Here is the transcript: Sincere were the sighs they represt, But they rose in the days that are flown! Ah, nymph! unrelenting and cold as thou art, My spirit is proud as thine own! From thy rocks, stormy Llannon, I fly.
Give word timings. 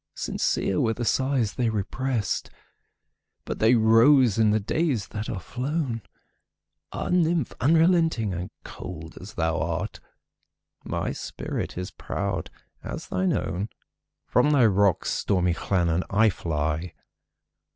Sincere 0.15 0.81
were 0.81 0.95
the 0.95 1.05
sighs 1.05 1.53
they 1.53 1.69
represt, 1.69 2.49
But 3.45 3.59
they 3.59 3.75
rose 3.75 4.39
in 4.39 4.49
the 4.49 4.59
days 4.59 5.09
that 5.09 5.29
are 5.29 5.39
flown! 5.39 6.01
Ah, 6.91 7.09
nymph! 7.09 7.53
unrelenting 7.61 8.33
and 8.33 8.49
cold 8.63 9.15
as 9.21 9.35
thou 9.35 9.59
art, 9.59 9.99
My 10.83 11.11
spirit 11.11 11.77
is 11.77 11.91
proud 11.91 12.49
as 12.83 13.09
thine 13.09 13.31
own! 13.33 13.69
From 14.25 14.49
thy 14.49 14.65
rocks, 14.65 15.11
stormy 15.11 15.53
Llannon, 15.53 16.03
I 16.09 16.31
fly. 16.31 16.95